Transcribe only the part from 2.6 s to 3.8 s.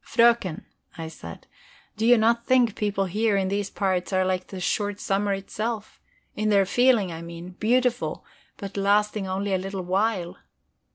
people here in these